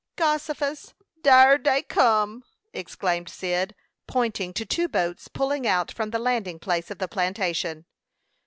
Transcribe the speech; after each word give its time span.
"Gossifus! 0.17 0.95
Dar 1.21 1.59
dey 1.59 1.83
come!" 1.83 2.43
exclaimed 2.73 3.29
Cyd, 3.29 3.75
pointing 4.07 4.51
to 4.53 4.65
two 4.65 4.87
boats 4.87 5.27
pulling 5.27 5.67
out 5.67 5.91
from 5.91 6.09
the 6.09 6.17
landing 6.17 6.57
place 6.57 6.89
of 6.89 6.97
the 6.97 7.07
plantation. 7.07 7.85